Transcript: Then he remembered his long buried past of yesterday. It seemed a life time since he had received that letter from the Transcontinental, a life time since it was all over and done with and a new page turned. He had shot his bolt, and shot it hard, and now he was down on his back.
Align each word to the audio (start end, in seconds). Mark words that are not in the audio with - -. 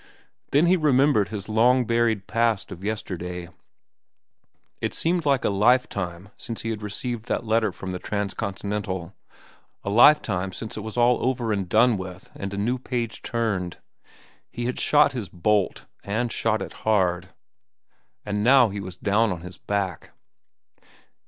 Then 0.49 0.65
he 0.65 0.77
remembered 0.77 1.27
his 1.27 1.47
long 1.47 1.85
buried 1.85 2.25
past 2.25 2.71
of 2.71 2.83
yesterday. 2.83 3.49
It 4.81 4.95
seemed 4.95 5.23
a 5.27 5.49
life 5.51 5.87
time 5.87 6.29
since 6.37 6.63
he 6.63 6.71
had 6.71 6.81
received 6.81 7.27
that 7.27 7.45
letter 7.45 7.71
from 7.71 7.91
the 7.91 7.99
Transcontinental, 7.99 9.13
a 9.83 9.91
life 9.91 10.19
time 10.19 10.53
since 10.53 10.75
it 10.75 10.79
was 10.79 10.97
all 10.97 11.23
over 11.23 11.53
and 11.53 11.69
done 11.69 11.97
with 11.97 12.31
and 12.33 12.51
a 12.51 12.57
new 12.57 12.79
page 12.79 13.21
turned. 13.21 13.77
He 14.49 14.65
had 14.65 14.79
shot 14.79 15.11
his 15.11 15.29
bolt, 15.29 15.85
and 16.03 16.31
shot 16.31 16.63
it 16.63 16.73
hard, 16.81 17.29
and 18.25 18.43
now 18.43 18.69
he 18.69 18.79
was 18.79 18.97
down 18.97 19.31
on 19.31 19.41
his 19.41 19.59
back. 19.59 20.13